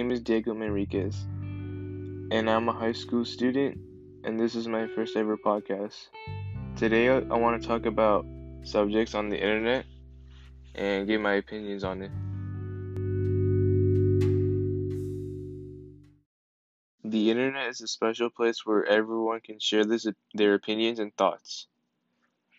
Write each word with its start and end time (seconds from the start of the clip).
name 0.00 0.12
is 0.12 0.22
Diego 0.22 0.54
Manriquez, 0.54 1.14
and 2.32 2.48
I'm 2.48 2.70
a 2.70 2.72
high 2.72 2.92
school 2.92 3.22
student, 3.22 3.76
and 4.24 4.40
this 4.40 4.54
is 4.54 4.66
my 4.66 4.86
first 4.86 5.14
ever 5.14 5.36
podcast. 5.36 6.08
Today, 6.74 7.10
I, 7.10 7.36
want 7.36 7.60
to 7.60 7.68
talk 7.68 7.84
about 7.84 8.24
subjects 8.62 9.14
on 9.14 9.28
the 9.28 9.36
internet 9.36 9.84
and 10.74 11.06
give 11.06 11.20
my 11.20 11.34
opinions 11.34 11.84
on 11.84 12.00
it. 12.00 12.10
The 17.04 17.30
internet 17.30 17.68
is 17.68 17.82
a 17.82 17.86
special 17.86 18.30
place 18.30 18.64
where 18.64 18.86
everyone 18.86 19.42
can 19.42 19.58
share 19.60 19.84
this, 19.84 20.06
their 20.32 20.54
opinions 20.54 20.98
and 20.98 21.14
thoughts. 21.14 21.66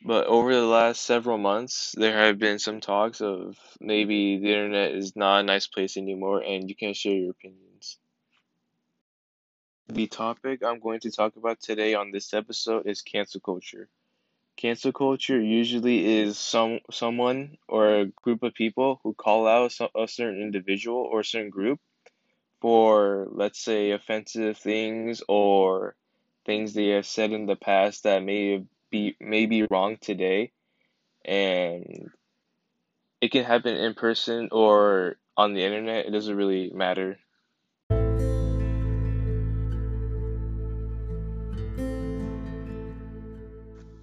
But 0.04 0.26
over 0.26 0.54
the 0.54 0.66
last 0.66 1.04
several 1.04 1.38
months, 1.38 1.94
there 1.96 2.18
have 2.18 2.40
been 2.40 2.58
some 2.58 2.80
talks 2.80 3.22
of 3.22 3.58
maybe 3.80 4.40
the 4.40 4.48
internet 4.48 4.94
is 4.94 5.16
not 5.16 5.42
a 5.42 5.44
nice 5.44 5.68
place 5.68 5.96
anymore 5.96 6.42
and 6.42 6.68
you 6.68 6.76
can't 6.76 6.96
share 6.96 7.14
your 7.14 7.32
opinions. 7.32 8.00
The 9.88 10.08
topic 10.08 10.64
I'm 10.64 10.80
going 10.80 11.02
to 11.02 11.12
talk 11.12 11.36
about 11.36 11.60
today 11.60 11.94
on 11.94 12.12
this 12.12 12.34
episode 12.34 12.88
is 12.88 13.02
cancel 13.02 13.42
culture. 13.42 13.90
Cancel 14.58 14.92
culture 14.92 15.40
usually 15.40 16.20
is 16.20 16.38
some 16.38 16.80
someone 16.90 17.58
or 17.68 17.96
a 17.96 18.06
group 18.06 18.42
of 18.44 18.54
people 18.54 19.00
who 19.04 19.14
call 19.14 19.48
out 19.48 19.74
a 19.96 20.08
certain 20.08 20.42
individual 20.42 20.98
or 20.98 21.24
certain 21.24 21.50
group 21.50 21.80
for 22.60 23.28
let's 23.32 23.60
say 23.60 23.92
offensive 23.92 24.58
things 24.58 25.22
or 25.28 25.96
things 26.46 26.74
they 26.74 26.90
have 26.90 27.06
said 27.06 27.32
in 27.32 27.46
the 27.46 27.56
past 27.56 28.04
that 28.04 28.24
may 28.24 28.64
be 28.92 29.16
may 29.20 29.46
be 29.46 29.66
wrong 29.72 29.98
today 30.00 30.52
and 31.26 32.12
it 33.22 33.32
can 33.32 33.44
happen 33.44 33.76
in 33.76 33.94
person 33.94 34.50
or 34.52 35.18
on 35.38 35.54
the 35.54 35.64
internet. 35.64 36.06
It 36.06 36.12
doesn't 36.12 36.36
really 36.36 36.72
matter. 36.74 37.18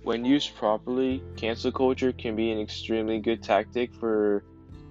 When 0.03 0.25
used 0.25 0.57
properly 0.57 1.23
cancel 1.37 1.71
culture 1.71 2.13
can 2.13 2.35
be 2.35 2.51
an 2.51 2.59
extremely 2.59 3.19
good 3.19 3.43
tactic 3.43 3.93
for 3.95 4.43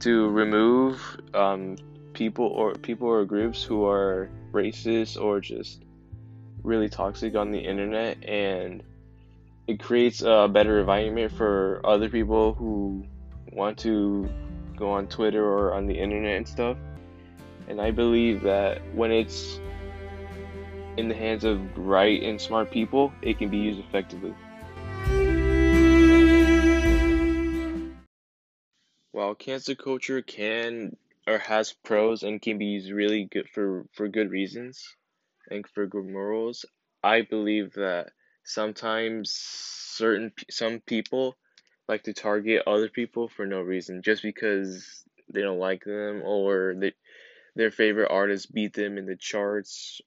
to 0.01 0.29
remove 0.29 1.01
um, 1.33 1.75
people 2.13 2.45
or 2.45 2.73
people 2.75 3.07
or 3.07 3.25
groups 3.25 3.63
who 3.63 3.83
are 3.85 4.29
racist 4.51 5.19
or 5.19 5.39
just 5.39 5.83
really 6.63 6.87
toxic 6.87 7.35
on 7.35 7.51
the 7.51 7.59
internet 7.59 8.23
and 8.23 8.83
it 9.67 9.81
creates 9.81 10.21
a 10.21 10.47
better 10.49 10.79
environment 10.79 11.29
for 11.33 11.81
other 11.85 12.09
people 12.09 12.53
who 12.53 13.05
want 13.51 13.77
to 13.79 14.29
go 14.77 14.89
on 14.91 15.07
Twitter 15.07 15.43
or 15.43 15.73
on 15.73 15.87
the 15.87 15.93
internet 15.93 16.37
and 16.37 16.47
stuff. 16.47 16.77
And 17.67 17.81
I 17.81 17.91
believe 17.91 18.43
that 18.43 18.81
when 18.95 19.11
it's 19.11 19.59
in 20.95 21.09
the 21.09 21.15
hands 21.15 21.43
of 21.43 21.59
right 21.77 22.23
and 22.23 22.39
smart 22.39 22.71
people, 22.71 23.11
it 23.21 23.37
can 23.39 23.49
be 23.49 23.58
used 23.58 23.80
effectively. 23.80 24.33
While 29.11 29.36
cancel 29.36 29.75
culture 29.75 30.21
can 30.21 30.95
or 31.27 31.39
has 31.39 31.73
pros 31.83 32.23
and 32.23 32.42
can 32.42 32.58
be 32.58 32.67
used 32.67 32.89
really 32.89 33.25
good 33.25 33.49
for, 33.49 33.86
for 33.92 34.08
good 34.08 34.31
reasons 34.31 34.95
and 35.52 35.67
for 35.67 35.87
good 35.87 36.05
morals, 36.05 36.65
I 37.03 37.23
believe 37.23 37.73
that 37.73 38.11
sometimes 38.47 39.31
certain 39.31 40.31
some 40.49 40.80
people 40.80 41.35
like 41.87 42.03
to 42.03 42.13
target 42.13 42.63
other 42.65 42.87
people 42.89 43.27
for 43.27 43.45
no 43.45 43.61
reason 43.61 44.02
just 44.02 44.23
because 44.23 45.03
they 45.30 45.41
don't 45.41 45.59
like 45.59 45.83
them 45.83 46.21
or 46.23 46.73
they, 46.80 46.93
their 47.55 47.71
favorite 47.71 48.09
artist 48.09 48.53
beat 48.53 48.73
them 48.73 48.97
in 48.97 49.05
the 49.05 49.17
charts. 49.17 50.02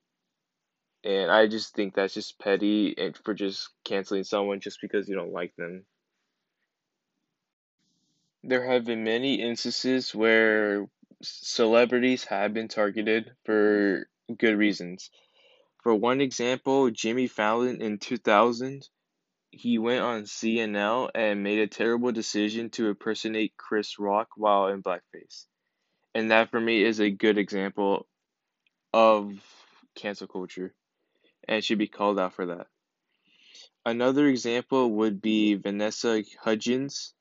And 1.05 1.31
i 1.31 1.47
just 1.47 1.75
think 1.75 1.95
that's 1.95 2.15
just 2.15 2.39
petty 2.39 2.95
and 2.97 3.17
for 3.17 3.35
just 3.35 3.69
canceling 3.85 4.25
someone 4.25 4.61
just 4.61 4.81
because 4.81 5.09
you 5.09 5.15
don't 5.15 5.33
like 5.33 5.55
them. 5.57 5.85
There 8.43 8.67
have 8.67 8.87
been 8.87 9.05
many 9.05 9.43
instances 9.43 10.15
where 10.15 10.89
celebrities 11.23 12.25
have 12.25 12.55
been 12.55 12.69
targeted 12.69 13.33
for 13.45 14.09
good 14.39 14.57
reasons 14.57 15.11
for 15.83 15.95
one 15.95 16.21
example, 16.21 16.91
Jimmy 16.91 17.27
Fallon 17.27 17.81
in 17.81 17.99
2000, 17.99 18.89
he 19.51 19.79
went 19.79 20.03
on 20.03 20.23
SNL 20.23 21.11
and 21.15 21.43
made 21.43 21.59
a 21.59 21.67
terrible 21.67 22.13
decision 22.13 22.71
to 22.71 22.89
impersonate 22.89 23.57
Chris 23.57 23.99
Rock 23.99 24.29
while 24.37 24.69
in 24.69 24.83
blackface. 24.83 25.47
And 26.15 26.31
that 26.31 26.51
for 26.51 26.61
me 26.61 26.83
is 26.83 27.01
a 27.01 27.11
good 27.11 27.39
example 27.39 28.07
of 28.93 29.33
cancel 29.95 30.27
culture 30.27 30.75
and 31.49 31.65
should 31.65 31.79
be 31.79 31.89
called 31.89 32.19
out 32.19 32.35
for 32.35 32.47
that. 32.47 32.67
Another 33.85 34.27
example 34.27 34.91
would 34.91 35.23
be 35.23 35.55
Vanessa 35.55 36.23
Hudgens, 36.43 37.15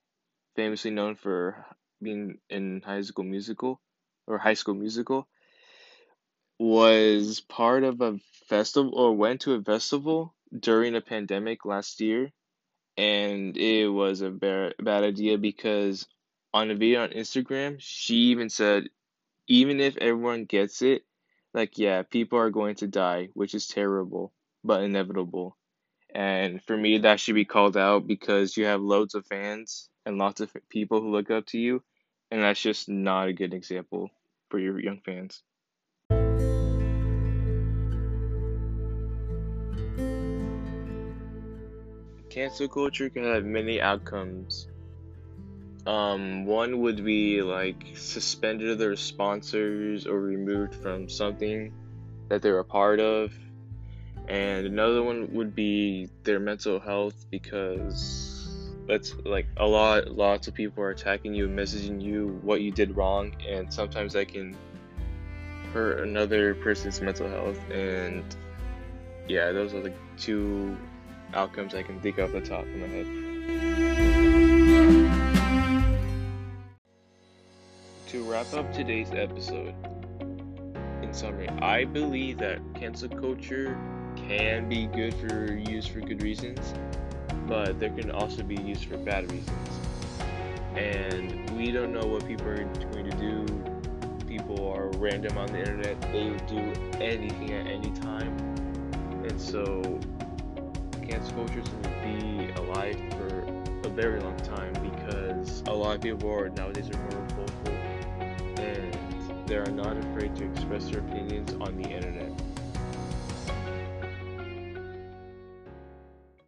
famously 0.55 0.91
known 0.91 1.15
for 1.15 1.65
being 2.01 2.39
in 2.49 2.81
High 2.85 3.01
School 3.01 3.25
Musical 3.25 3.79
or 4.27 4.37
High 4.37 4.55
School 4.55 4.75
Musical 4.75 5.27
was 6.59 7.39
part 7.39 7.83
of 7.85 8.01
a 8.01 8.19
festival 8.47 8.93
or 8.93 9.15
went 9.15 9.41
to 9.41 9.53
a 9.53 9.63
festival 9.63 10.35
during 10.57 10.93
a 10.93 11.01
pandemic 11.01 11.63
last 11.65 12.01
year 12.01 12.31
and 12.97 13.55
it 13.55 13.87
was 13.87 14.21
a 14.21 14.29
bad, 14.29 14.75
bad 14.77 15.05
idea 15.05 15.37
because 15.37 16.05
on 16.53 16.69
a 16.69 16.75
video 16.75 17.03
on 17.03 17.11
Instagram 17.11 17.77
she 17.79 18.15
even 18.31 18.49
said 18.49 18.89
even 19.47 19.79
if 19.79 19.95
everyone 19.97 20.43
gets 20.43 20.81
it 20.81 21.03
like 21.53 21.77
yeah 21.77 22.01
people 22.03 22.37
are 22.37 22.49
going 22.49 22.75
to 22.75 22.87
die 22.87 23.29
which 23.33 23.55
is 23.55 23.67
terrible 23.67 24.33
but 24.63 24.83
inevitable. 24.83 25.55
And 26.13 26.61
for 26.63 26.75
me 26.75 26.97
that 26.99 27.21
should 27.21 27.35
be 27.35 27.45
called 27.45 27.77
out 27.77 28.05
because 28.05 28.57
you 28.57 28.65
have 28.65 28.81
loads 28.81 29.15
of 29.15 29.25
fans 29.27 29.89
and 30.05 30.17
lots 30.17 30.41
of 30.41 30.51
people 30.69 30.99
who 30.99 31.11
look 31.11 31.31
up 31.31 31.45
to 31.47 31.57
you 31.57 31.83
and 32.31 32.41
that's 32.41 32.61
just 32.61 32.89
not 32.89 33.29
a 33.29 33.33
good 33.33 33.53
example 33.53 34.09
for 34.49 34.59
your 34.59 34.77
young 34.77 34.99
fans 35.05 35.41
cancel 42.29 42.67
culture 42.67 43.09
can 43.09 43.23
have 43.23 43.45
many 43.45 43.81
outcomes. 43.81 44.67
Um, 45.85 46.45
one 46.45 46.79
would 46.81 47.03
be 47.03 47.41
like 47.41 47.83
suspended 47.95 48.77
their 48.77 48.95
sponsors 48.95 50.05
or 50.05 50.19
removed 50.19 50.75
from 50.75 51.09
something 51.09 51.73
that 52.27 52.41
they're 52.41 52.59
a 52.59 52.63
part 52.63 52.99
of. 52.99 53.33
And 54.27 54.67
another 54.67 55.01
one 55.01 55.33
would 55.33 55.55
be 55.55 56.07
their 56.23 56.39
mental 56.39 56.79
health 56.79 57.25
because 57.31 58.29
that's 58.87 59.15
like 59.23 59.45
a 59.57 59.65
lot 59.65 60.09
lots 60.09 60.47
of 60.47 60.53
people 60.55 60.83
are 60.83 60.89
attacking 60.89 61.33
you 61.33 61.45
and 61.45 61.57
messaging 61.57 62.01
you 62.01 62.39
what 62.41 62.61
you 62.61 62.71
did 62.71 62.97
wrong 62.97 63.31
and 63.47 63.71
sometimes 63.71 64.13
that 64.13 64.27
can 64.27 64.57
hurt 65.71 65.99
another 65.99 66.55
person's 66.55 66.99
mental 66.99 67.29
health 67.29 67.59
and 67.69 68.35
yeah 69.27 69.51
those 69.51 69.75
are 69.75 69.81
the 69.81 69.93
two 70.17 70.75
outcomes 71.33 71.75
I 71.75 71.83
can 71.83 71.99
think 71.99 72.19
off 72.19 72.31
the 72.31 72.41
top 72.41 72.61
of 72.61 72.75
my 72.75 72.87
head. 72.87 73.05
To 78.07 78.23
wrap 78.23 78.53
up 78.53 78.73
today's 78.73 79.11
episode, 79.11 79.75
in 81.03 81.13
summary, 81.13 81.49
I 81.49 81.85
believe 81.85 82.37
that 82.39 82.59
cancel 82.75 83.09
culture 83.09 83.77
can 84.15 84.67
be 84.67 84.87
good 84.87 85.13
for 85.13 85.53
used 85.53 85.89
for 85.91 86.01
good 86.01 86.21
reasons, 86.21 86.73
but 87.47 87.79
there 87.79 87.89
can 87.91 88.11
also 88.11 88.43
be 88.43 88.55
used 88.55 88.85
for 88.85 88.97
bad 88.97 89.31
reasons. 89.31 89.69
And 90.75 91.49
we 91.57 91.71
don't 91.71 91.93
know 91.93 92.05
what 92.05 92.27
people 92.27 92.47
are 92.47 92.63
going 92.63 93.09
to 93.09 93.17
do. 93.17 93.45
People 94.27 94.71
are 94.71 94.89
random 94.97 95.37
on 95.37 95.47
the 95.47 95.59
internet, 95.59 95.99
they 96.11 96.29
do 96.47 96.59
anything 96.99 97.51
at 97.53 97.67
any 97.67 97.91
time. 97.91 98.37
And 99.27 99.39
so 99.39 99.99
cancel 101.19 101.35
culture 101.35 101.59
is 101.59 101.69
going 101.69 101.83
to 101.83 102.47
be 102.47 102.51
alive 102.61 102.97
for 103.11 103.87
a 103.87 103.89
very 103.89 104.21
long 104.21 104.37
time 104.37 104.71
because 104.73 105.61
a 105.67 105.73
lot 105.73 105.95
of 105.95 106.01
people 106.01 106.31
are 106.31 106.49
nowadays 106.49 106.89
are 106.89 106.99
more 107.11 107.27
vocal 107.29 107.73
and 108.63 108.97
they 109.47 109.57
are 109.57 109.71
not 109.71 109.97
afraid 109.97 110.35
to 110.35 110.45
express 110.45 110.85
their 110.85 110.99
opinions 110.99 111.53
on 111.59 111.75
the 111.75 111.89
internet. 111.89 112.31